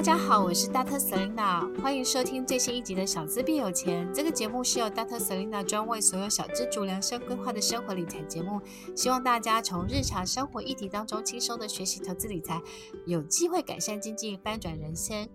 [0.00, 0.98] 大家好，我是 Dr.
[0.98, 4.08] Selina，欢迎收听最新一集的《小资变有钱》。
[4.14, 5.18] 这个节目是由 Dr.
[5.18, 8.62] Selina 专为所有小资族量身规划的生活理财节目，
[8.96, 12.62] 希望大家从日常生活议题当中轻松的学习投资理财，
[13.04, 15.28] 有机会改善经济，翻转人生。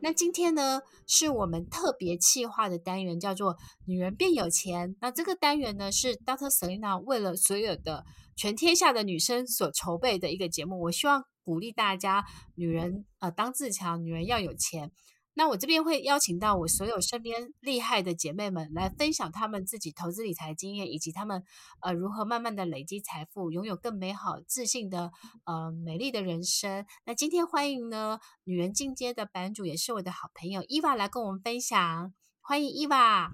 [0.00, 4.96] 那今天呢，是我们特别企划的单元，叫做“女人变有钱”。
[5.02, 6.48] 那这个单元呢，是 Dr.
[6.48, 10.80] Selina 为了所有的全天下的女生所筹备的一个节目。
[10.84, 11.24] 我希望。
[11.46, 12.24] 鼓励大家，
[12.56, 14.90] 女人呃当自强，女人要有钱。
[15.34, 21.44] 那我这边会邀请到我所有身边厉害的姐妹们来分享她们自己投资理财经验，以及她们
[21.82, 25.12] 呃如何慢慢的累积财富，拥有更美好自信的
[25.44, 26.84] 呃美丽的人生。
[27.04, 33.30] 那今天欢迎呢，女人进阶的版主也是我的好朋友伊娃来跟我们分享，欢迎伊娃。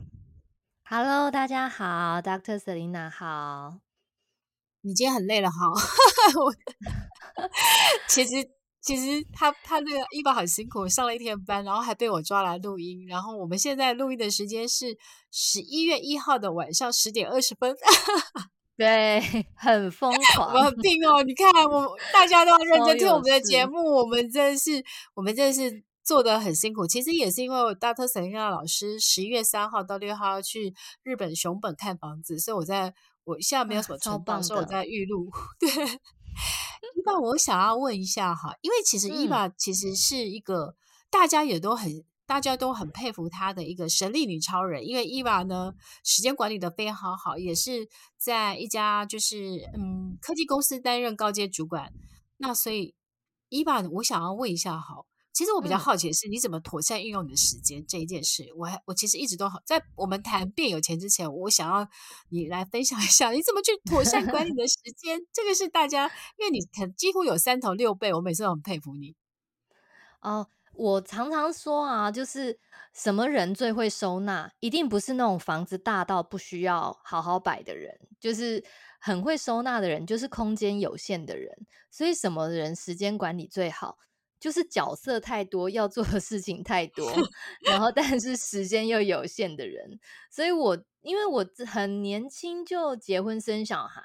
[0.84, 2.58] Hello，大家好，Dr.
[2.58, 3.78] Selina 好。
[4.80, 5.70] 你今天很累了哈。
[8.08, 8.48] 其实，
[8.80, 13.06] 其实他他那个伊娃很辛苦，上了一天班，然后还被我抓来录音。
[13.06, 14.96] 然后我们现在录音的时间是
[15.30, 17.76] 十一月一号的晚上十点二十分。
[18.76, 19.20] 对，
[19.54, 21.22] 很疯 狂，我很病哦。
[21.22, 24.82] 你看，我大家都要认真听我们的节目，我们真的是，
[25.14, 26.86] 我们真的是做的很辛苦。
[26.86, 30.74] 其实也是因为我大特沈亚老师十一月三号到六号要去
[31.04, 32.92] 日本熊本看房子，所以我在
[33.24, 35.30] 我现在没有什么存档，所以我在预录。
[35.60, 35.70] 对。
[36.96, 40.74] 伊娃，我想要问一下哈，因为其实伊娃其实是一个、嗯、
[41.10, 44.86] 大家也都很大家都很佩服她的一个神力女超人。
[44.86, 45.72] 因为伊娃呢，
[46.04, 51.92] 时间管理的非常好，也是在一家就是嗯科技公司担任高阶主管。
[52.38, 52.94] 那所以
[53.48, 55.04] 伊娃，我想要问一下哈。
[55.32, 58.44] 其实我比较好奇的是，你怎么妥善运用你的时间这一件事？
[58.56, 61.88] 我还我其实一直都好，在我们谈变有钱之前，我想要
[62.28, 65.18] 你来分享一下，你怎么去妥善管理你的时间？
[65.32, 66.06] 这个是大家，
[66.36, 69.14] 因为你可几乎有三头六臂，我每次都很佩服你。
[70.20, 72.58] 哦，我常常说啊，就是
[72.92, 74.52] 什么人最会收纳？
[74.60, 78.62] 一定不是那种房子大到不需要好好摆的人，就是
[79.00, 81.66] 很会收纳的人，就是空间有限的人。
[81.90, 83.98] 所以什么人时间管理最好？
[84.42, 87.08] 就是角色太多，要做的事情太多，
[87.62, 90.00] 然后但是时间又有限的人，
[90.32, 94.02] 所以我因为我很年轻就结婚生小孩，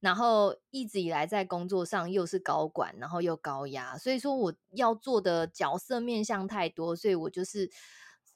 [0.00, 7.70] 然后一直以来在工作上又是高管，然后又高压，所以说我要做的角色面向太多，所以我就是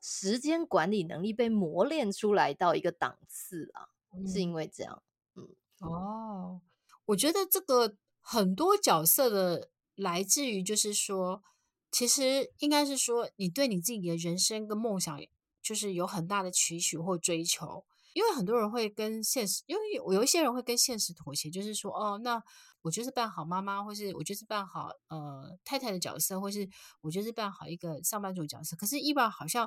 [0.03, 5.03] 时间管理能力被磨练出来到一个档次啊，嗯、是因为这样，
[5.35, 5.49] 嗯，
[5.81, 6.61] 哦，
[7.07, 9.71] 我觉得这个很多角色的。
[9.95, 11.43] 来自于就是说，
[11.91, 15.21] 其实应该是说，你对你自己的人生跟梦想，
[15.63, 17.85] 就是有很大的期许或追求。
[18.15, 22.43] 因为很多人会跟现实，因为有一些人会跟现实妥协，就是说，哦，那
[22.83, 26.69] 我就是扮好妈妈，或是我就是扮好呃太太的角色，或是
[27.01, 28.77] 我就是扮好一个上班族角色。
[28.77, 29.67] 可是伊娃好像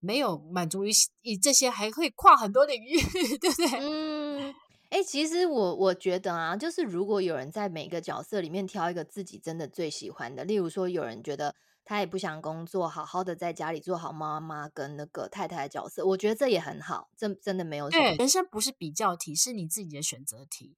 [0.00, 2.96] 没有满足于以这些，还会跨很多领域，
[3.36, 3.78] 对不对？
[3.80, 4.54] 嗯。
[4.94, 11.52] 哎、欸，其实我我觉得啊，就是如果有人在每个角色里面挑一个自己真的最喜欢的，例如说有人觉得
[11.84, 18.04] 他也不想工作，好好的在家里做好妈妈跟那个太太的角色，我觉得这也很好，这真的没有什么。
[18.18, 20.76] 人生不是比较题，是你自己的选择题。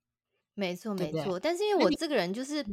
[0.55, 1.39] 没错，没错。
[1.39, 2.65] 但是因为我这个人就是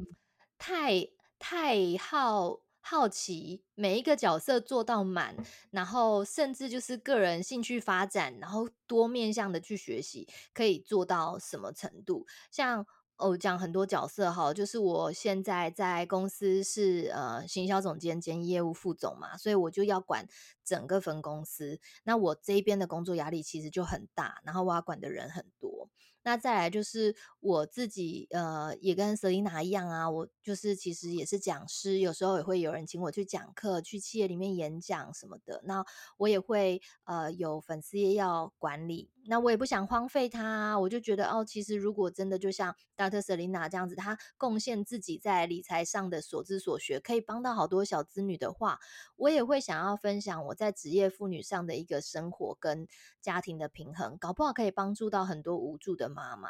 [0.58, 1.06] 太
[1.38, 2.63] 太好。
[2.86, 5.38] 好奇每一个角色做到满，
[5.72, 12.28] 然后甚至就是个人兴趣发展，然后多面向的去学习，可以做到什么程度？
[12.52, 12.86] 像
[13.16, 20.28] 我讲很多角色哈，就是我现在在公司是呃行销总监兼业务副总嘛，所以我就要管
[20.66, 21.80] 整个分公司。
[22.04, 25.90] 那我这边的工作压力其实就很大，然后我要管的人很多。
[26.24, 35.62] 那再来就是我自己，呃，也跟 Selina 一样啊，我就是其实也是讲师，有时候也会有人请我去讲课，去企业里面演讲什么的。
[35.66, 35.86] 那
[36.18, 43.22] 我也会呃有粉丝也要管理，那我也不想荒废它，我就觉得哦，其实如果真的就像 Dr.
[43.22, 48.80] Selina 这样子，她贡献自己在理财上的所知所学，可以帮到好多小子女的话，
[49.16, 52.88] 我也会想要分享我在职业妇女上的一个生活跟
[53.22, 56.50] 家庭的平衡，搞不好可以帮助到很多无助的妈妈，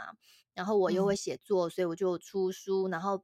[0.54, 2.88] 然后我又会写作，嗯，所以我就出书。
[2.88, 3.24] 然后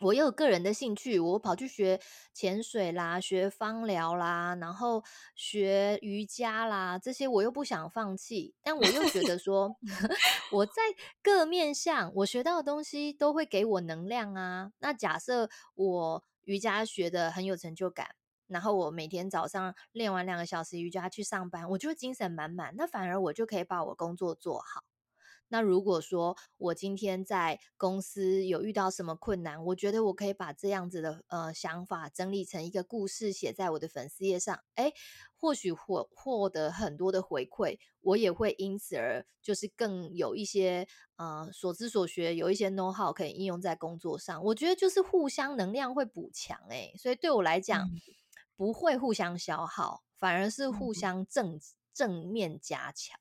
[0.00, 1.98] 我又有个人的兴趣，我跑去学
[2.34, 5.02] 潜水啦，学芳疗啦，然后
[5.34, 8.54] 学瑜伽啦，这些我又不想放弃。
[8.62, 9.74] 但我又觉得说，
[10.52, 10.82] 我在
[11.22, 14.72] 各面向我学到的东西都会给我能量啊。
[14.80, 18.08] 那假设我瑜伽学的很有成就感，
[18.48, 22.74] 然后我每天早上练完两个小时瑜伽去上班，我就精神满满。
[22.76, 24.82] 那反而我就可以把我工作做好。
[25.48, 34.92] 那如果说我今天在公司有遇到什么困难，我觉得我可以把这样子的呃想法整理成一个故事，写在我的粉丝页上，诶，
[35.36, 44.42] 或许获获得很多的回馈，我也会因此而就是更有一些呃所知所学，有一些 know how 可以应用在工作上。
[44.44, 48.00] 我觉得就是互相能量会补强，诶，所以对我来讲、嗯、
[48.56, 51.60] 不会互相消耗，反而是互相正、嗯、
[51.94, 53.18] 正面加强。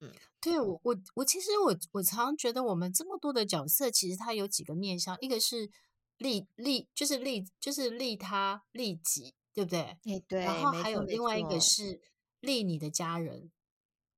[0.00, 5.70] 嗯，对我我我其实我我常常觉得我们这么多的角色，其实它有几个面向，一个是
[6.18, 9.80] 利利就是利就是利他利己，对不对？
[9.80, 10.40] 哎，对。
[10.40, 12.00] 然后还有另外一个是
[12.40, 13.52] 利你的家人，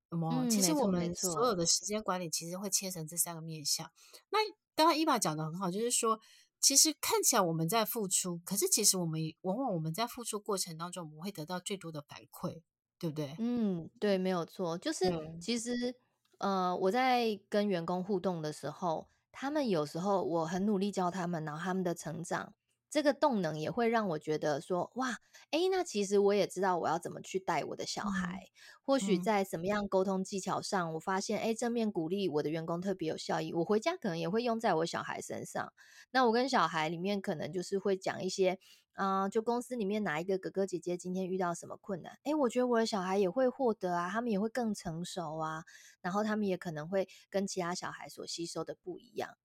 [0.09, 3.93] 那么、嗯、其实我们所有的时间管理其实会切成这三个面向。
[4.31, 4.39] 那
[4.75, 6.19] 刚刚伊娃讲的很好，就是说，
[6.59, 12.63] 其实看起来我们在付出，可是其实我们往往我们在付出过程当中，我们会得到最多的反馈。
[12.97, 13.35] 对不对？
[13.39, 14.79] 嗯，对，没有错。
[14.79, 15.95] 就是其实，
[16.39, 22.55] 呃，我在跟员工互动的时候，他们有时候我很努力教他们，然后他们的成长。
[22.91, 25.19] 这个动能也会让我觉得说，哇，
[25.51, 28.45] 哎，那其实我也知道我要怎么去带我的小孩。
[28.45, 28.51] 嗯、
[28.87, 33.53] 或许在什么样沟通技巧上，嗯、我发现，哎，正面鼓励我的员工特别有效益。
[33.53, 35.73] 我回家可能也会用在我小孩身上。
[36.13, 38.61] 那我跟小孩里面可能就是会讲一些，
[38.95, 45.65] 啊、呃，就公司里面哪一个哥哥姐姐今天遇到什么困难，哎，我觉得我的小孩也会获得啊，他们也会更成熟啊，
[46.01, 49.37] 然后他们也可能会跟其他小孩所吸收的不一样。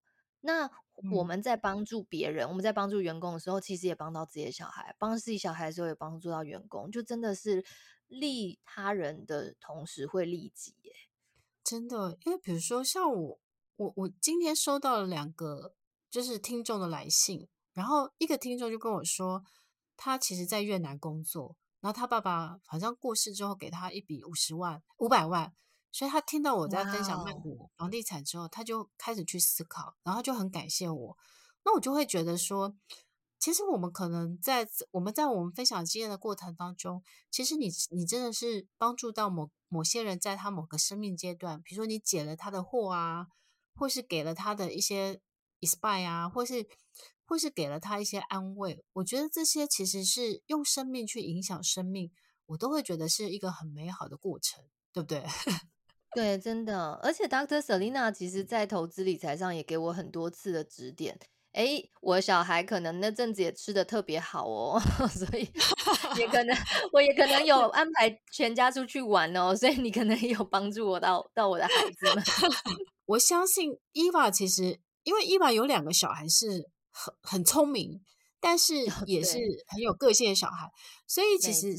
[0.41, 0.71] 那
[1.11, 6.89] 我们在帮助别人，嗯、我们在帮助员工的时候，其实也帮到自己的小孩；帮自己小孩的时候，也帮助到员工。
[6.89, 7.65] 就真的是
[8.07, 10.93] 利他人的同时会利己耶，
[11.61, 12.17] 真的。
[12.25, 13.39] 因为比如说，像我，
[13.75, 15.73] 我我今天收到了两个
[16.09, 17.49] 就是听众的来信，
[17.79, 19.41] 然后一个听众就跟我说，
[19.95, 25.53] 他其实在越南工作，然后他爸爸好像过世之后给他一笔五十万、五百万。
[25.93, 31.17] 所以他听到我在分享曼谷房地产之后，他就开始去思考，然后就很感谢我。
[31.63, 32.75] 那我就会觉得说，
[33.39, 43.27] 其实我们可能在我们在我们分享经验的过程当中，其实你你真的是帮助到某某些人，在他某个生命阶段，比如说你解了他的惑啊，
[43.73, 45.19] 或是给了他的一些
[45.61, 46.67] inspire 啊，或是
[47.29, 48.83] 或是给了他一些安慰。
[48.93, 52.11] 我觉得这些其实是用生命去影响生命，
[52.47, 55.23] 我都会觉得是一个很美好的过程，对不对？
[56.15, 57.61] 对，真的，而且 Dr.
[57.61, 61.19] Selina 其实在投资理财上也给我很多次的指点。
[61.51, 64.79] 哎，我小孩可能那阵子也吃的特别好哦，
[65.09, 65.47] 所以
[66.17, 66.55] 也可能
[66.93, 72.23] 我也可能有安排全家出去玩哦，所以你可能也有帮助我到到我的孩子们。
[73.05, 78.01] 我相信伊娃其实因为伊娃有两个小孩是很很聪明，
[78.39, 78.73] 但是
[79.07, 79.37] 也是
[79.67, 80.69] 很有个性的小孩，
[81.07, 81.77] 所以其实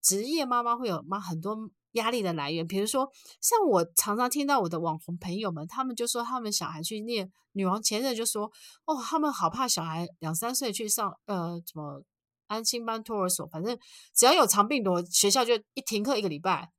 [0.00, 1.70] 职业妈妈会有妈很多。
[1.94, 8.44] 压力的来源，比如说，像我常常听到我的网红朋友们，他们就说他们小孩去念女王，前任就说，
[8.84, 12.04] 哦，他们好怕小孩两三岁去上呃什么
[12.46, 13.76] 安心班、托儿所，反正
[14.14, 16.70] 只要有肠病毒，学校就一停课一个礼拜，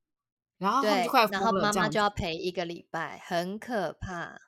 [0.60, 4.40] 然后他们就快疯了，然后妈妈就要陪一个礼拜，很可怕。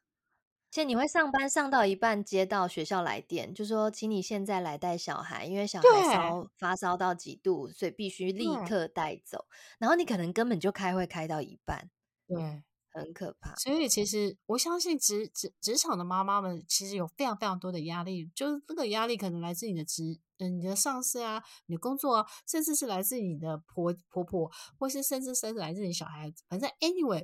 [0.74, 9.46] 而且你会上班上到一半，接到学校来电，就说请你现在来带小孩，因为小孩烧发烧到几度，所以必须立刻带走。
[9.78, 11.92] 然后你可能根本就开会开到一半，
[12.28, 13.54] 对，很可怕。
[13.58, 24.50] 所以其实我相信职职职场的妈妈们其实有非常非常多的压力，就是这个压力可能来自你的职，嗯，你的上司啊，你的工作啊，甚至是来自你的婆婆婆，
[24.80, 26.44] 或是甚至甚至来自你小孩子。
[26.50, 27.24] 反正 anyway。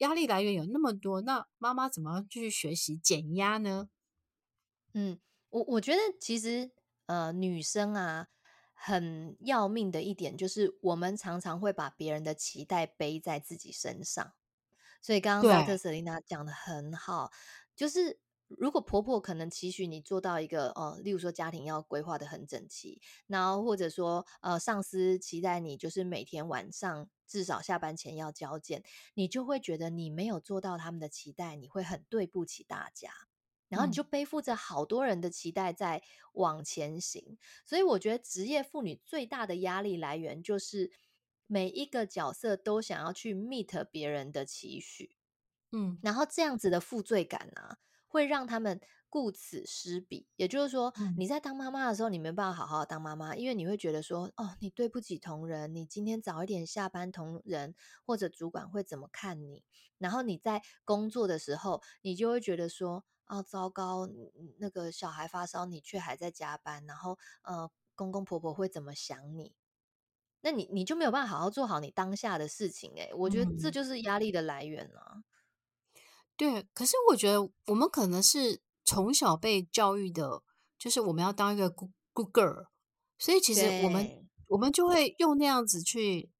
[0.00, 3.88] 压力来源有那么多，那妈妈怎么样去学习减压呢？
[4.92, 6.70] 嗯，我我觉得其实
[7.06, 8.28] 呃，女生啊，
[8.74, 14.32] 很要命的一点就是，我们常常会把别人的期待背在自己身上。
[15.00, 15.76] 所以刚刚 Dr.
[15.76, 17.32] Selina 讲的很好，
[17.74, 18.18] 就是。
[18.58, 28.82] 如果婆婆可能期许你做到一个呃，例如说家庭要规划的很整齐，然后或者说呃，上司期待你就是每天晚上至少下班前要交件，
[29.14, 33.10] 你就会觉得你没有做到他们的期待，你会很对不起大家，
[33.68, 36.02] 然后你就背负着好多人的期待在
[36.32, 37.22] 往前行。
[37.24, 37.38] 嗯。
[37.64, 40.90] 所以我觉得职业妇女最大的压力来源就是
[41.46, 45.16] 每一个角色都想要去 meet 别人的期许，
[45.70, 47.78] 嗯，然后这样子的负罪感啊。
[48.10, 57.74] 会让他们顾此失彼，也就是说，你在当妈妈的时候，你没办法好好当妈妈，因为你会觉得说，哦，你对不起同仁，你今天早一点下班，同仁
[58.04, 59.64] 或者主管会怎么看你？
[59.98, 64.08] 然后你在工作的时候，你就会觉得说，哦，糟糕，
[64.58, 69.54] 那个小孩发烧，你却还在加班，然后呃，公公婆婆会怎么想你？
[70.42, 75.22] 那你你就没有办法好好做好你当下的事情，诶，我觉得这就是压力的来源了。
[76.40, 80.42] 对，可是我觉得我们可能是从小被教育的，
[80.78, 82.64] 就是我们要当一个 good good girl，
[83.18, 86.30] 所以其实我们我们就会用那样子去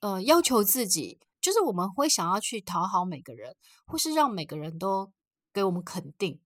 [0.00, 3.54] 呃要求自己，就是我们会想要去讨好每个人，
[3.86, 5.12] 或是让每个人都
[5.52, 6.40] 给我们肯定。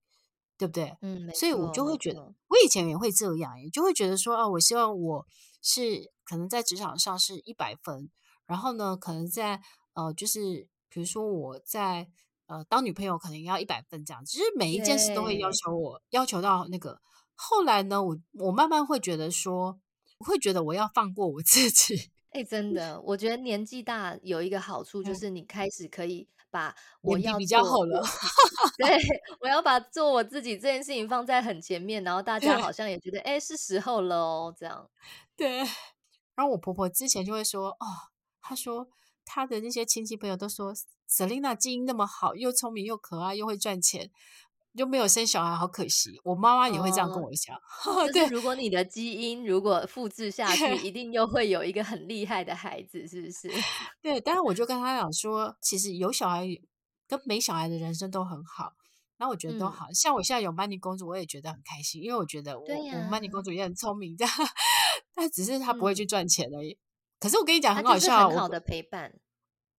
[0.59, 0.97] 对不对？
[1.01, 5.27] 嗯，所以我就会觉得，我以前也会这样，也就会觉得说啊，我希望我
[5.61, 8.09] 是可能在职场上是一百分，
[8.47, 9.61] 然后呢，可能在
[9.95, 12.09] 呃，就是比如说我在
[12.47, 17.01] 呃当女朋友，可能要一百分这样，其实每一件事都会要求我，要求到那个。
[17.35, 19.79] 后来呢，我我慢慢会觉得说，
[20.19, 22.11] 我会觉得我要放过我自己。
[22.31, 26.29] 哎，真的，我觉得年纪大有一个好处，就是你开始可以。
[26.53, 28.05] 把我要比较好了，
[28.77, 28.99] 对，
[29.41, 34.91] 我要把做我自己这件事情放在很前面，然后大家好像也觉得，哎，是时候了哦，这样。
[35.35, 35.61] 对。
[36.35, 37.87] 然后我婆婆之前就会说，哦，
[38.43, 38.87] 她说
[39.25, 40.75] 她的那些亲戚朋友都说
[41.09, 44.11] ，Selina 基因那么好，又聪明又可爱，又会赚钱。
[44.75, 46.19] 又没有生小孩，好可惜。
[46.25, 47.55] 我妈妈也会这样跟我讲。
[47.85, 53.51] 哦、就 是如果你的基因如果复制下去， 一定又会有一个很厉害的孩子，是不是？
[54.01, 56.47] 对，但是我就跟他讲说，其实有小孩
[57.07, 58.73] 跟没小孩的人生都很好。
[59.19, 64.35] 然后我觉得都好、嗯、像我现在有曼妮公主，我也觉得很开心，因为我觉得我、啊、我曼妮公主也很聪明，这样。
[65.15, 66.73] 但只是她不会去赚钱而已。
[66.73, 66.82] 嗯、
[67.23, 69.13] 可是我跟你讲，很好笑，很好的陪伴。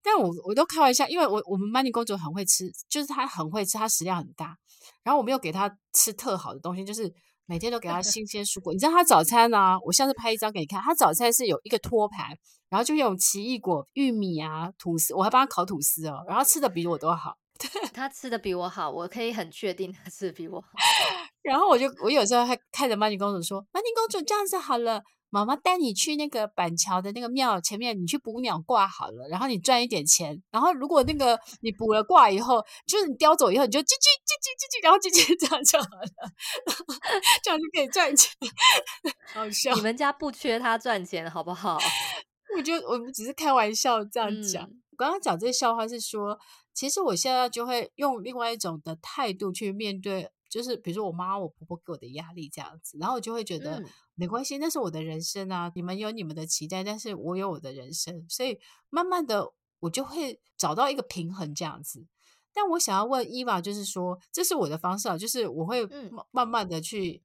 [0.02, 4.56] 但我我都开玩笑，因为我我们曼妮公主很会吃，就是她很会吃，她食量很大。
[5.02, 7.12] 然后我没有给她吃特好的东西，就是
[7.44, 8.72] 每天都给她 新鲜蔬果。
[8.72, 9.78] 你知道她早餐呢、啊？
[9.84, 10.80] 我下次拍一张给你看。
[10.80, 12.28] 她早餐是有一个托盘，
[12.70, 16.24] 然后就用奇异果、玉米啊、吐司，我还帮她烤吐司哦。
[16.26, 17.34] 然后吃的比我都好。
[17.92, 20.68] 她吃的比我好，我可以很确定她吃的比我好。
[21.44, 25.02] 然后我就我有时候还看着曼妮公主说：“曼妮公主这样子好了。”
[25.34, 30.40] 妈妈带你去那个板桥的那个庙前面，你去捕鸟挂好了，然后你赚一点钱。
[30.52, 36.30] 然后如果那个你捕了挂以后，就是你叼走以后，你就叽叽叽叽叽叽，然后叽叽这样就好了，
[37.42, 38.30] 这样就可以赚钱。
[39.32, 41.78] 好笑，你们家不缺他赚钱，好不好？
[42.56, 44.62] 我就我们只是开玩笑这样讲。
[44.62, 46.38] 嗯、我刚刚讲这个笑话是说，
[46.72, 50.30] 其实我现在就会用另外一种的态度去面对。
[50.50, 58.58] 就是比如说我妈我婆婆给我的压力这样子，然后我就会觉得、嗯、没关系，那是我的人生啊，你们有你们的期待，但是我有我的人生，所以
[58.90, 62.06] 慢慢的我就会找到一个平衡这样子。
[62.52, 65.84] 但我想要问伊娃，就是说这是我的方式啊，就是我会
[66.30, 67.22] 慢慢的去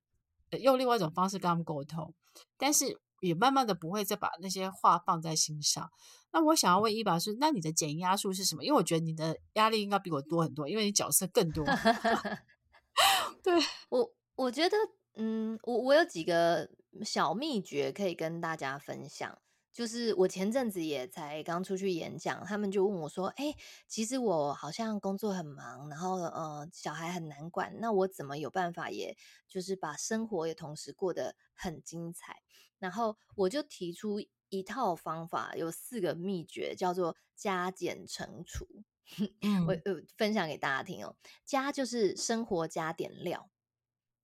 [0.59, 2.13] 用另外一种方式跟他们沟通，
[2.57, 5.89] 但是也慢慢的不会再把那些话放在心上。
[6.31, 8.63] 那我想要问伊娃是，那你的减压术是什么？
[8.63, 11.63] 因为我觉得你的压力应该比我多很多，因为你角色更多。
[13.43, 13.53] 对
[13.89, 14.77] 我，我觉得，
[15.21, 16.69] 嗯，我我有几个
[17.03, 19.37] 小秘诀可以跟大家分享。
[19.71, 23.53] 就是我前阵子也才刚出去演讲，他们就问我说：“哎，
[23.87, 29.15] 其实我好像工作很忙，然后呃，小孩很难管，那我怎么有办法，也
[29.47, 32.41] 就是把生活也同时过得很精彩？”
[32.79, 38.65] 然后我就提出一套方法，有四个秘诀，叫做加减乘除。
[39.41, 43.49] 嗯、我我分享给大家听哦，加就是生活加点料，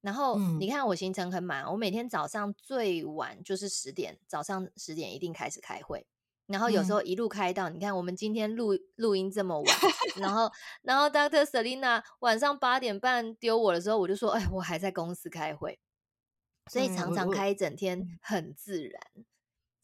[0.06, 6.06] 然后你看我行程很满，我每天早上最晚就是十点，早上十点一定开始开会，
[6.46, 9.78] 然后有时候一路开到，嗯、你看我们今天录录音这么晚，
[10.18, 10.52] 然后
[10.84, 11.44] 然后 Dr.
[11.44, 15.80] Selina 晚上八点半丢我的时候，我就说，哎，我还在公司开会，
[16.72, 19.02] 所以常常开一整天很自然，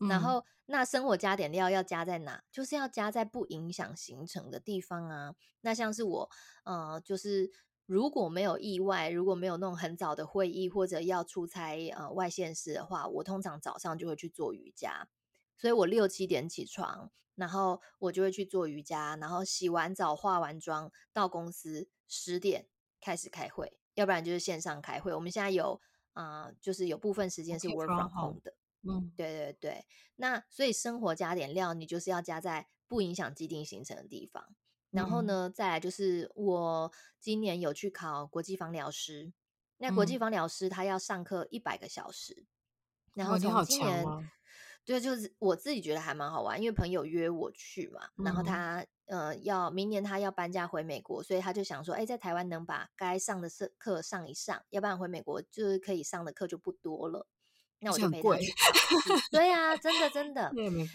[0.01, 0.45] 嗯、然后。
[0.67, 2.41] 那生活加点料要加在哪？
[2.49, 5.35] 就是要加在不影响行程的地方啊。
[5.61, 6.29] 那像是我，
[6.63, 7.51] 呃，就是
[7.91, 15.10] 如果没有意外，如果没有那种很早的会议或者要出差呃外县市的话，我通常早上就会去做瑜伽。
[15.57, 22.69] 所以我六七点起床，然后我就会去做瑜伽，然后洗完澡、化完妆到公司十点
[23.01, 25.13] 开始开会，要不然就是线上开会。
[25.13, 25.81] 我们现在有
[26.13, 28.53] 啊、呃，就是有部分时间是 work from home 的。
[28.83, 34.55] 嗯，对对对，那所以生活加点料，你就是要加在不影响既定行程的地方。
[34.91, 39.31] 然后呢，再来就是我今年有去考国际芳疗师，
[39.77, 42.45] 那国际芳疗师他要上课一百个小时，
[43.13, 44.05] 然后从今年，
[44.86, 57.27] 对，就是我自己觉得还蛮好玩，因为朋友约我去嘛，然后他呃要明年他要搬家回美国，所以他就想说，哎，在台湾能把该上的课上一上，要不然回美国就是可以上的课就不多了。
[57.83, 60.51] 那我就陪他去考，对呀、啊，真的真的。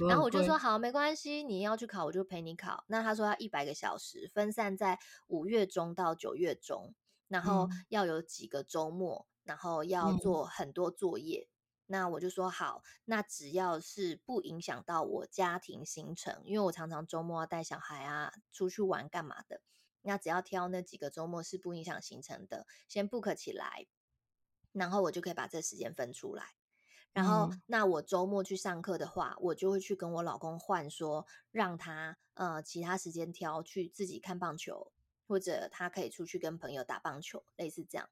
[0.09, 2.85] 然后我就说好，没关系，你要去考，我就陪你考。
[2.87, 6.95] 那他说要一百个小时，分散在五月中到九月中，
[7.27, 11.49] 然后要有几个周末，然后要做很多作业。
[11.51, 11.53] 嗯、
[11.87, 19.61] 那我就说好，那只要是不影响到我家庭行程，因为我常常周末要带小孩啊出去玩干嘛的。
[20.03, 23.87] 那只要挑那几个周末是不影响行程的，先 book 起来，
[24.71, 26.56] 然后我就可以把这时间分出来。
[27.17, 34.93] 然后，嗯、那我周末去上课的话，我就会去跟我老公换说，让他呃其他时间挑去自己看棒球，
[35.27, 38.07] 或者他可以出去跟朋友打棒球，类似这样。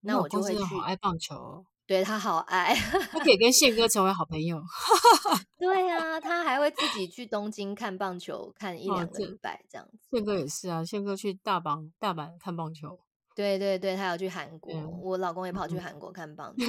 [0.00, 0.64] 那我就会去。
[0.64, 4.60] 好爱棒球，对他好爱，他可以跟宪哥成为好朋友。
[5.56, 9.98] 对呀、啊，他还会自己去东京看棒球，看一两个礼拜这样子。
[10.10, 12.98] 宪哥也是啊，宪哥去大阪大阪看棒球。
[13.38, 16.64] 对对对，他有去韩国，嗯、我老公也跑去 韩国看棒球，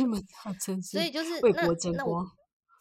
[0.75, 1.63] 嗯、所以就是那
[1.97, 2.23] 那我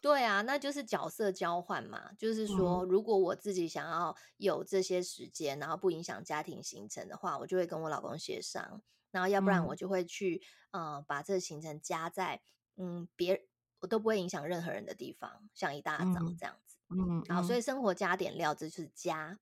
[0.03, 10.43] 对啊，那就是角色交换嘛，就是说，如果我自己想要有这些时间，然后不影响家庭行程的话，我就会跟我老公协商，然后要不然我就会去，
[10.73, 12.43] 嗯、呃，把这个行程加在
[12.77, 13.49] 嗯别
[13.81, 19.39] 我都不会影响任何人的地方，像一大早这样子，嗯，好，所以生活加点料，这就是加，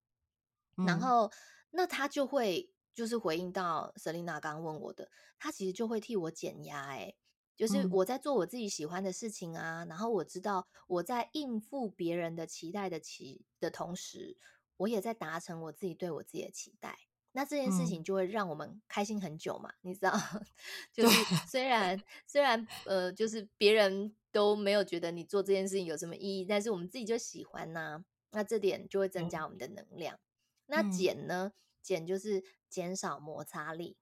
[0.77, 1.33] 嗯、然后
[1.73, 2.73] 那他就会。
[2.97, 7.15] 就是回应到 Selina 刚刚问我的，他其实就会替我减压，哎，
[7.55, 14.39] 就是我在做我自己喜欢的事情啊，嗯、然后我知道我在应付别人的期待的期的同时，
[14.79, 16.99] 我也在达成我自己对我自己的期待，
[17.33, 20.19] 那这件事情就会让我们开心很久嘛，嗯、你知道，
[20.91, 30.17] 就是虽然虽然呃，就是别人都没有觉得你做这件事情有什么意义，但是我们自己就喜欢呐、啊，那这点就会增加我们的能量。
[30.17, 30.21] 嗯、
[30.69, 31.53] 那减呢？
[31.83, 32.43] 减就是。
[32.77, 33.97] 减少摩擦力，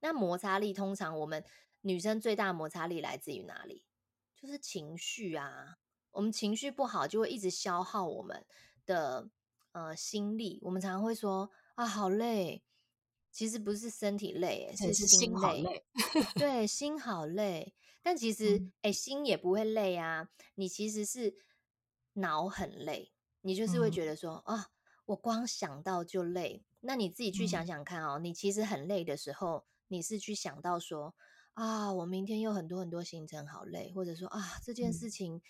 [0.00, 1.44] 那摩擦力通常我们
[1.82, 3.84] 女生最大摩擦力来自于哪里？
[4.34, 5.76] 就是情绪啊。
[6.12, 8.46] 我们情绪不好，就会一直消耗我们
[8.86, 9.28] 的
[9.72, 10.58] 呃心力。
[10.62, 12.64] 我们常常会说啊，好累。
[13.30, 15.56] 其实不是身体累，是心累。
[15.56, 15.84] 心累
[16.36, 17.74] 对，心好累。
[18.02, 20.30] 但其实，哎、嗯欸，心也不会累啊。
[20.54, 21.36] 你其实是
[22.14, 24.70] 脑很累，你就是会觉得说、嗯、啊，
[25.04, 26.64] 我光想到就累。
[26.86, 31.14] 那你自己去想想看哦，嗯、你其实很累的时候，你是去想到说
[31.54, 35.42] 啊，我明天有很多很多行程，好累，或者说啊，这件事情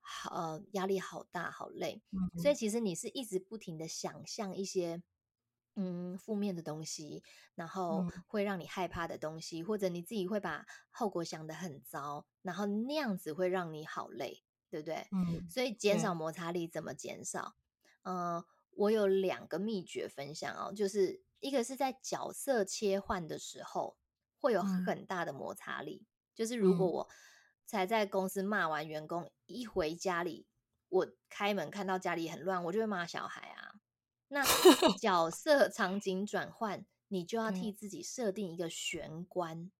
[0.00, 2.02] 好、嗯、呃压力好大，好累。
[2.12, 5.02] 嗯、所以其实你是一直不停的想象一些
[5.74, 7.22] 嗯负面的东西，
[7.54, 15.06] 然后会让你害怕的东西，或者你自己会把后果想得很糟，然后那样子会让你好累，对不对？
[15.12, 15.48] 嗯。
[15.50, 17.56] 所以减少摩擦力怎么减少？
[18.02, 18.36] 嗯。
[18.36, 18.44] 呃
[18.76, 23.96] 我有两个秘诀分享哦，就是一个是在角色切换的时候
[24.38, 27.08] 会有很大的摩擦力，嗯、就是如果我
[27.66, 30.46] 才在公司骂完员工，嗯、一回家里
[30.88, 33.74] 我开门看到家里很乱，我就会骂小孩啊。
[34.28, 34.42] 那
[34.98, 39.70] 角色场景转换，你就要替自己设定一个玄关。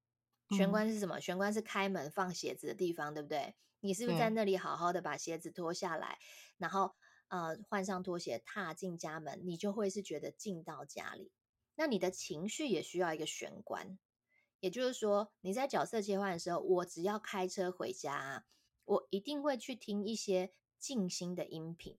[0.51, 1.21] 嗯、玄关是什么？
[1.21, 3.55] 玄关是开门放鞋子的地方，对不对？
[3.81, 6.25] 你是不是在那里好好的把鞋子脱下来，嗯、
[6.59, 6.95] 然后？
[7.29, 11.33] 呃，换上拖鞋踏进家门，你就会是觉得进到家里。
[11.77, 13.99] 那你的情绪也需要一个玄关，
[14.61, 18.47] 也就是说，你在角色切换的时候，我只要开车回家，
[18.85, 21.99] 我一定会去听一些静心的音频，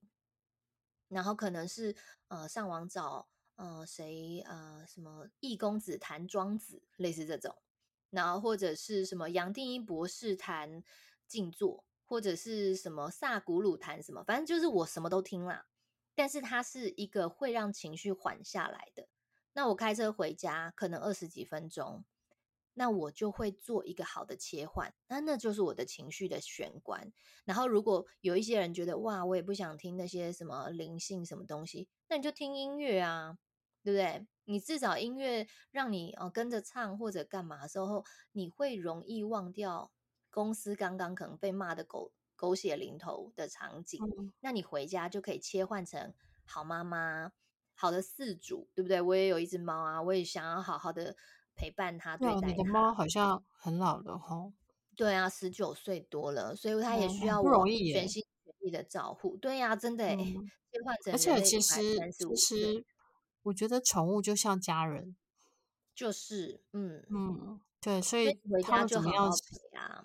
[1.10, 1.96] 然后可能是
[2.30, 7.58] 呃上网找呃谁呃什么易公子谈庄子，类似这种，
[8.10, 10.84] 然后或者是什么杨定一博士谈
[11.28, 11.84] 静坐。
[12.06, 15.66] 或者是什么萨古鲁谈什么，反正就是我什么都听啦。
[16.14, 19.08] 但是它是一个会让情绪缓下来的。
[19.54, 22.06] 那我开车回家可能二十几分钟，
[22.74, 27.12] 那我就会做一个好的切换，那那就是我的情绪的玄关。
[27.44, 33.38] 然后如果有一些人觉得哇，我也不想听那些什么灵性什么东西，那你就听音乐啊，
[33.84, 34.28] 对不对？
[34.46, 39.92] 你至少音乐让你哦跟着唱或者干嘛的时候，你会容易忘掉。
[40.36, 47.32] 公司刚刚可能被骂的狗狗血淋头的场景，嗯、那你回家就可以切换成好妈妈、
[47.74, 49.00] 好的饲主，对不对？
[49.00, 51.16] 我也有一只猫啊，我也想要好好的
[51.56, 52.18] 陪伴它。
[52.18, 54.52] 对，你的猫好像很老了哈。
[54.94, 59.38] 对啊，十九岁多了，所以它也需要我全心全意的照顾。
[59.38, 61.14] 对呀、啊，真的、欸，嗯、切换成。
[61.14, 62.86] 而且其实其实，
[63.44, 65.16] 我觉得宠物就像家人，
[65.96, 67.62] 就是嗯嗯。
[67.86, 69.32] 嗯对，所以他怎么样？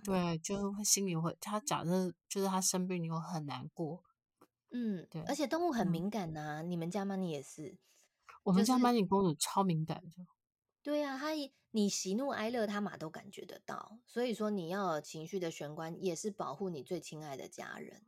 [0.04, 4.02] 对，就是心里会，他假设就是他生病，你会很难过。
[4.70, 5.22] 嗯，对。
[5.22, 7.78] 而且动物很敏感呐，你们家曼妮也是。
[8.42, 10.26] 我们家曼妮公主超敏感的。
[10.82, 11.28] 对呀，他
[11.70, 13.98] 你喜怒哀乐，他马都感觉得到。
[14.06, 18.02] 所以说，你要有情绪的玄关，也是保护你最亲爱的家人。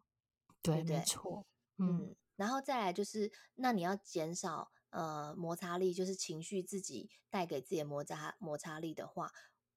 [0.61, 1.47] 对，没错。
[1.79, 9.33] 嗯，然后再来就是，那你要减少呃摩擦力，就是情绪自己带给自己的摩擦摩擦力的话。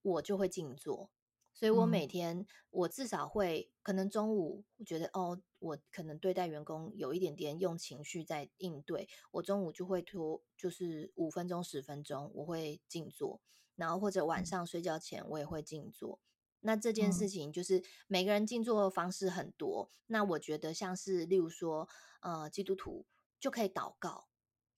[0.06, 1.10] 我就会静坐，
[1.52, 13.42] 所以我每天我至少会可能中午我觉得哦，我可能对待员工有一点点用情绪在应对，我中午就会拖，就是五分钟十分钟我会静坐，
[13.76, 16.20] 然后或者晚上睡觉前我也会静坐。
[16.60, 21.90] 那这件事情就是每个人静坐的方式很多，那我觉得像是例如说
[22.22, 23.06] 呃基督徒
[23.40, 24.28] 就可以祷告，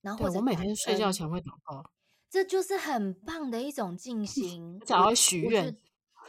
[0.01, 1.91] 然后或者我每天睡觉前会祷告，
[2.29, 5.77] 这就是很棒的一种静心，想要许愿。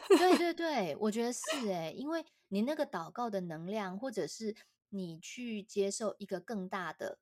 [0.08, 4.56] 对对 对，我觉得是诶，因为你那个祷告的能量，或者是
[4.90, 7.18] 你去接受一个更大的、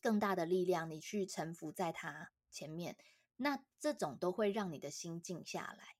[0.00, 2.96] 更大的力量，你去臣服在他前面，
[3.36, 5.96] 那这种都会让你的心静下来。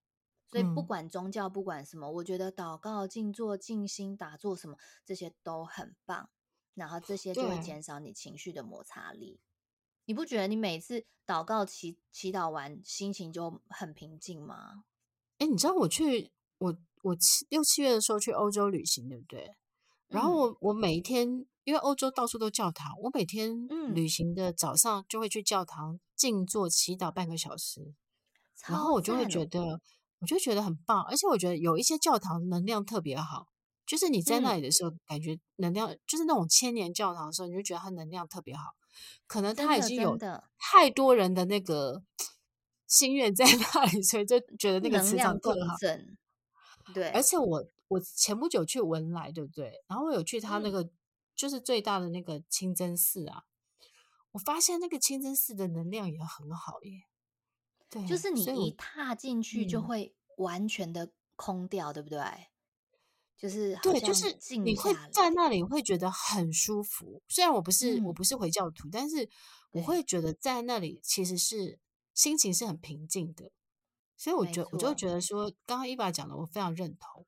[0.46, 6.30] 所以不管宗教，不管什么，我觉得祷告、静坐、静心、打坐什么，这些都很棒。
[6.74, 9.40] 然后这些就会减少你情绪的摩擦力。
[10.08, 14.84] 你不觉得你每次祷告祈祈祷完，心情就很平静吗？
[15.36, 19.54] 哎，你知道我去我我七六七月的时候去欧洲旅行，对不对？
[20.06, 27.92] 然后我我每一天，因为欧洲到处都教堂，我每天旅行的早上就会去教堂静坐祈祷半个小时，
[28.66, 29.78] 然后我就会觉得，
[30.20, 33.48] 我就觉得很棒，而且我觉得有一些教堂能量特别好，
[33.84, 38.72] 就是你在那里的时候，感觉能量就是那种千年教堂的时候，你就觉得它能量特别好，
[39.26, 40.18] 可能他已经有
[40.58, 42.02] 太多人的那个。
[42.90, 45.76] 心愿在那里，所以就觉得那个磁场更好。
[46.94, 49.84] 对，而且我我前不久去文莱，对不对？
[49.88, 50.90] 然后我有去他那个、嗯、
[51.36, 53.44] 就是最大的那个清真寺啊，
[54.32, 57.02] 我发现那个清真寺的能量也很好耶。
[57.90, 62.18] 对，就是你一踏进去就会完全的空掉，嗯、对不对？
[63.38, 67.22] 就是对，就是你会在那里会觉得很舒服。
[67.28, 69.28] 虽然我不是、嗯、我不是回教徒，但是
[69.70, 71.78] 我会觉得在那里其实是。
[72.14, 73.52] 心情是很平静的，
[74.16, 77.24] 所以我觉我就觉得说，刚刚伊爸讲的，我非常认同。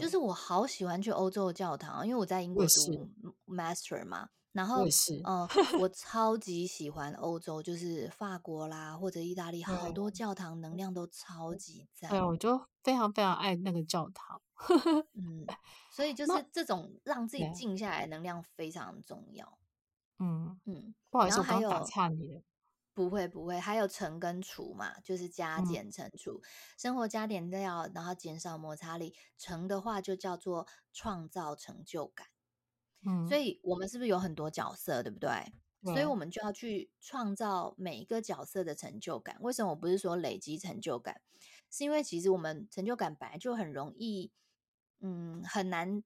[0.00, 3.10] 就是我好喜欢去欧洲的教堂，因为我在英国读
[3.46, 4.90] Master 嘛，然后嗯、
[5.24, 5.48] 呃，
[5.80, 12.08] 我 超级喜欢欧洲，就是法国啦或者意大利，好多教堂能量都超级赞。
[12.08, 14.40] 对，我就非常非常爱那个教堂。
[15.14, 15.44] 嗯，
[15.90, 19.58] 所以 就是这种让自己静下来，能量非常重要。
[20.20, 22.42] 嗯嗯，不好意思，我刚打岔你了。
[22.94, 26.42] 不会不会，还有乘跟除嘛，就是加减乘除，嗯、
[26.78, 29.16] 生活加点料，然后减少摩擦力。
[29.36, 32.28] 乘的话就叫做创造成就感。
[33.06, 35.30] 嗯，所以我们是不是有很多角色，对不对？
[35.82, 39.36] 对，所以我们就要去创造每一个角色的成就感。
[39.40, 41.20] 为什么我不是说累积成就感？
[41.70, 44.32] 是因为其实我们成就感本来就很容易，
[45.00, 46.02] 嗯，很难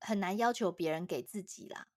[0.00, 1.88] 很难要求别人给自己啦，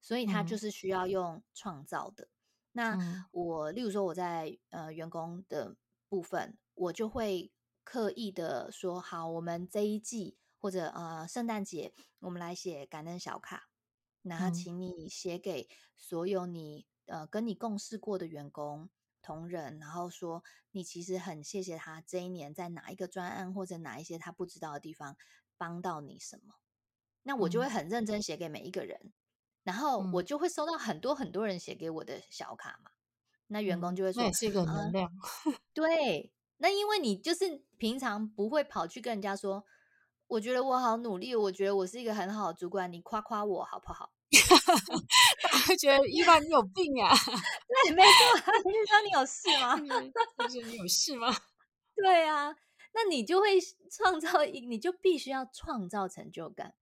[0.00, 2.28] 所以他就是需要用创造的。
[2.72, 5.76] 那我，例如说我在呃员工的
[6.08, 7.52] 部分，我就会
[7.84, 13.68] 刻意的说，好，我们这一季或者呃圣诞节，我们来写感恩小卡，
[14.24, 18.90] 然后请你写给所有你呃跟你共事过的员工
[19.22, 25.16] 同仁，然后说你其实很谢谢他这一年在哪一个专案或者哪一些他不知道的地方
[25.56, 26.54] 帮到你什么，
[27.22, 29.12] 那我就会很认真写给每一个人。
[29.62, 32.90] 然后我就会收到很多很多人写给我的小卡嘛，
[33.46, 35.10] 那员工就会说，那也是一个能量。
[35.46, 39.64] 嗯， 对，那因为你就是平常不会跑去跟人家说，
[40.34, 44.10] 我觉得我好努力，我觉得我是一个很好的主管，你夸夸我好不好？
[45.44, 47.14] 大家会觉得 Eva 你有病啊？
[47.86, 49.78] 对，没错， 你说你有事吗？
[50.38, 51.32] 就是你有事吗？
[51.94, 52.52] 对啊，
[52.94, 56.74] 那你就会创造一，你就必须要创造成就感。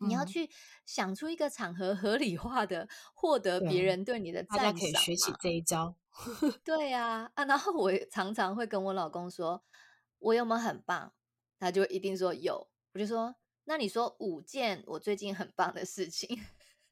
[0.00, 0.50] 你要去
[0.84, 5.94] 想出一个场合合理化的获得别人对你的赞赏，大家可以学习这一招。
[6.64, 9.62] 对呀，啊，然后我常常会跟我老公说，
[10.18, 11.12] 我有没有很棒？
[11.60, 12.67] 他就一定说有。
[12.92, 16.40] 我就说，那你说五件我最近很棒的事情。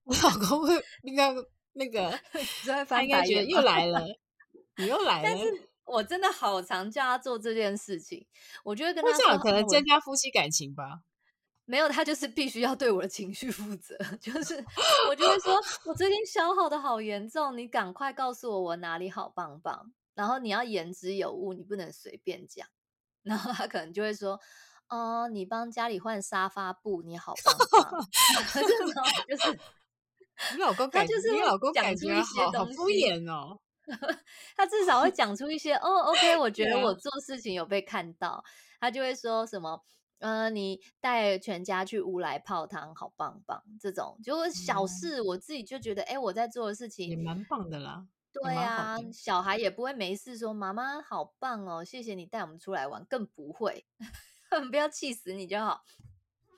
[0.04, 1.34] 我老公会应该
[1.72, 2.18] 那个，
[2.88, 4.06] 他应该觉得又来了，
[4.76, 5.22] 你又来了。
[5.24, 8.26] 但是我真的好常叫他做这件事情，
[8.64, 11.00] 我觉得跟他说这样可能增加夫妻感情吧。
[11.64, 13.96] 没有，他就是必须要对我的情绪负责。
[14.20, 14.64] 就是
[15.08, 19.92] 我就会说，我最近消耗的好严重，你赶快告诉我我哪里好棒棒。
[20.14, 22.66] 然后你要言之有物，你不能随便讲。
[23.26, 24.40] 然后他可能就会说，
[24.88, 27.54] 哦，你帮家里换沙发布，你好棒
[27.90, 28.06] 棒。
[29.26, 29.58] 就是
[30.54, 33.60] 你老公，他就是你老公讲出一些好敷衍哦。
[34.56, 38.44] 他至少会讲出一些，哦，OK，我觉得我做事情有被看到。
[38.80, 39.84] 他就会说什么。
[40.18, 43.62] 呃，你带全家去乌来泡汤，好棒棒！
[43.78, 48.06] 这种就是小事，我自己就觉得，哎、嗯，我在做的事情也蛮棒的啦。
[48.32, 53.84] 对啊，小孩也不会没事说妈妈好棒哦，谢谢你带我们出来玩，更不会。
[54.70, 55.84] 不要气死你就好。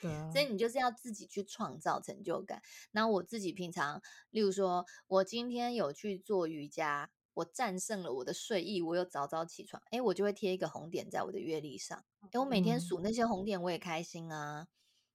[0.00, 2.62] 对啊，所以你就是要自己去创造成就感。
[2.92, 12.04] 那我自己平常，例如说，我今天有去做瑜伽，我战胜了我的睡意，我又早早起床，诶，我就会贴一个红点在我的月历上。
[12.30, 14.62] 诶，我每天数那些红点，我也开心啊。
[14.62, 14.68] 嗯、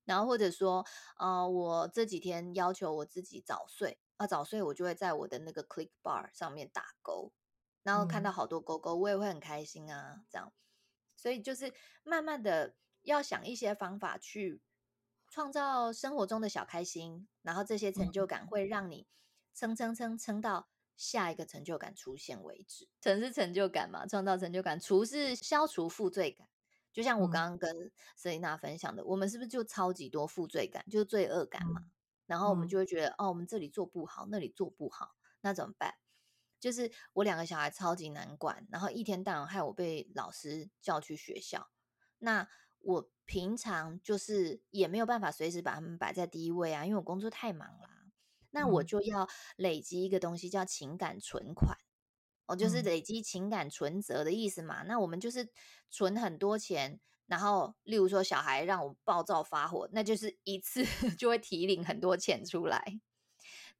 [0.03, 0.85] 然后或者说，
[1.17, 7.31] 呃，我这几天要求我自己早睡啊，早睡我就会在我的那个 click bar 上面打勾，
[7.83, 10.25] 然后看到好多勾勾，我也会很开心啊。
[10.29, 10.51] 这样，
[11.23, 14.61] 所以就是慢慢的要想一些方法去。
[15.29, 19.07] 创造生活中的小开心，然后这些成就感会让你
[19.51, 22.87] 撑撑撑撑到下一个成就感出现为止。
[23.01, 26.47] 成是成就感嘛，创造成就感，除是消除负罪感。
[26.91, 31.81] 就像我刚刚跟 Selina 分享的，嗯、我们是不是就超级多负罪感，就是罪恶感嘛？
[31.81, 31.91] 嗯、
[32.27, 35.95] 然后我们就会觉得，哦，我们这里做不好，那里做不好，那怎么办？
[36.63, 41.69] 就是我两个小孩超级难管，然后一天到晚害我被老师叫去学校，
[42.19, 42.47] 那。
[42.85, 47.87] 我平常就是也没有办法随时把他们摆在第一位啊，因为我工作太忙了。
[48.51, 51.77] 那我就要累积一个东西叫情感存款，
[52.45, 54.83] 哦，就是累积情感存折的意思嘛。
[54.83, 55.49] 那我们就是
[55.89, 60.83] 存很多钱，然后例如说小孩让我暴躁发火，那就是一次
[61.17, 62.99] 就会提领很多钱出来。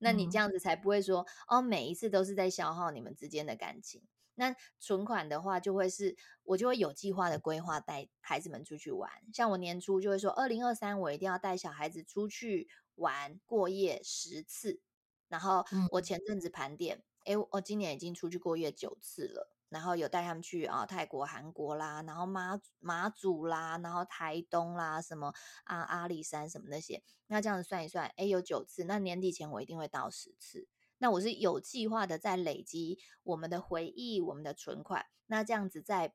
[0.04, 4.04] 那你这样子才不会说哦，每一次都是在消耗你们之间的感情。
[4.36, 9.10] 那存款的话，就会是我就会有计划的规划带孩子们出去玩。
[9.34, 14.82] 像我年初就会说，二零二三我一定要带小孩子出去玩过夜十次。
[15.30, 19.53] 然后我前阵子盘点，诶、嗯，我今年已经出去过夜九次了。
[19.74, 25.34] 然后有带他们去啊泰国、韩国啦，然后马马祖啦，然后台东啦，什么
[25.66, 27.04] 啊阿里山什么那些。
[27.28, 28.84] 那这样子算一算，诶，有九次。
[28.84, 30.68] 那年底前我一定会到十次。
[31.00, 35.08] 那我是有计划的在累积我们的回忆，我们的存款。
[35.26, 36.14] 那这样子在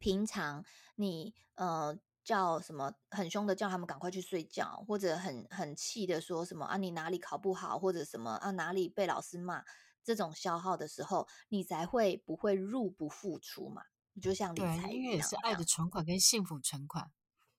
[0.00, 0.64] 平常
[0.96, 9.64] 你呃叫什么很凶的叫他们赶快去睡觉，或者很很气的说什么啊你哪里考不好，或者什么啊哪里被老师骂，
[10.04, 13.82] 这种消耗的时候，你才会不会入不敷出嘛？
[14.22, 17.10] 就像理财一样，对，因为也是爱的存款跟幸福存款。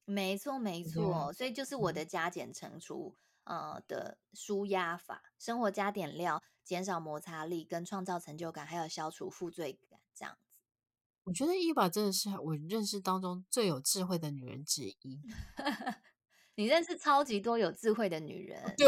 [0.06, 3.18] 没错没错，所以就是我的加减乘除。
[3.48, 10.60] 呃的舒压法，生活加点料，减少摩擦力，跟创造成就感，还有消除负罪感，这样子。
[11.26, 15.22] 我觉得 Eva 真的是我认识当中最有智慧的女人之一。
[16.56, 18.88] 你认识超级多有智慧的女人， 对，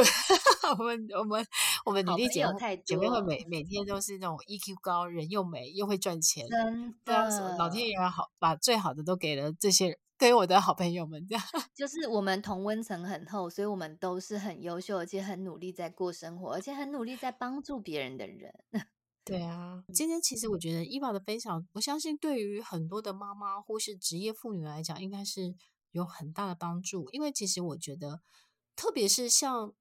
[0.78, 1.46] 我们我们
[1.86, 9.98] 我们女力姐妹姐妹会每每天都是那种 EQ 高，人又美又会赚钱，真的，老天爷好把最好的都给了这些人。
[10.20, 11.44] 给我的好朋友们，这样
[11.76, 18.52] 就是我们同温层很厚，所以我们都是很优秀，而且很努力在过生活，而且很努力在帮助别人的人。
[19.24, 25.54] 对啊，今天其实我觉得 Eva 的分享，我相信对于很多的妈妈或是职业妇女来讲，应该是
[25.98, 27.10] 有很大的帮助。
[27.12, 28.22] 因为其实我觉得，
[28.76, 29.74] 特别是像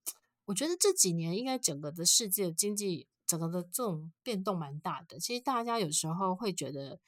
[0.46, 5.18] 我觉得这几年，应该整个的世界经济整个的这种变动蛮大的。
[5.18, 6.98] 其实大家有时候会觉得，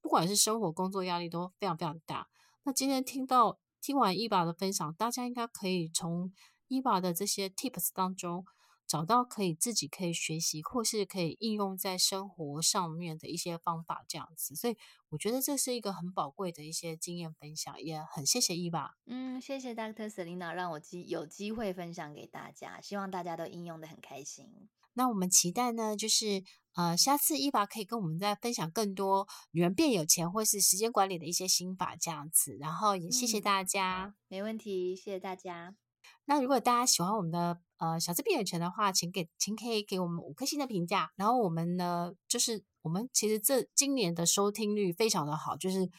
[0.00, 2.28] 不管是生活、工作压力都非常非常大。
[2.64, 6.32] 那今天听到听完伊娃的分享，大家应该可以从
[6.68, 8.44] 伊娃的这些 tips 当中
[8.86, 14.54] 找到可以自己可以学习或是可以应用在生活上面的一些方法，这样子。
[14.54, 14.76] 所以
[15.08, 18.90] 我觉得这是一个很宝贵的一些经验分享，也很谢谢 Eva。
[19.06, 20.08] 嗯，谢谢 Dr.
[20.08, 24.68] Selina，让我机有机会分享给大家，希望大家都应用的很开心。
[24.94, 26.42] 那我们期待呢，就是
[26.74, 32.56] 呃，下次 Eva 可以跟我们再分享更多女人变有钱或是时间管理的一些心法这样子。
[32.58, 35.76] 然后也谢谢大家，嗯，没问题，谢谢大家。
[36.24, 41.12] 那如果大家喜欢我们的呃小资变有钱的话，请给请可以给我们五颗星的评价。
[41.16, 45.90] 然后我们呢，就是我们其实这今年的收听率非常的好，就是。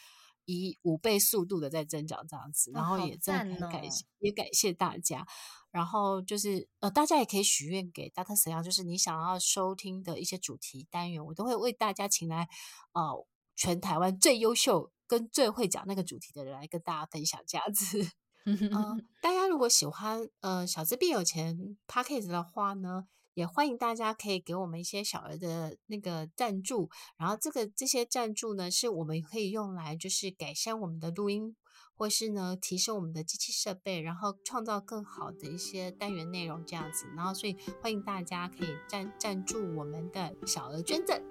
[0.49, 5.27] 以五倍速度的在增长，这样子，然后也真的很感谢，也感谢大家。
[5.71, 8.33] 然后就是呃，大家也可以许愿给 Dr.
[8.33, 12.47] Selena，就是你想要收听的一些主题单元，我都会为大家请来
[12.93, 18.09] 呃全台湾最优秀跟最会讲那个主题的人来跟大家分享这样子。
[18.47, 31.55] 嗯、呃，大家如果喜欢呃小资变有钱 Podcast 的话呢，也欢迎大家可以给我们一些小额的那个赞助，然后这个这些赞助呢，是我们可以用来就是改善我们的录音，
[31.93, 37.05] 或是呢提升我们的机器设备，然后创造更好的一些单元内容这样子。
[37.17, 41.21] 然后所以欢迎大家可以赞赞助我们的小额捐赠。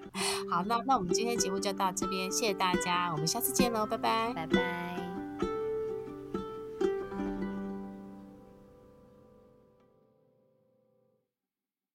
[0.50, 5.15] 好，那那我们今天节目就到这边，谢谢大家，我们下次见喽，拜拜，拜拜。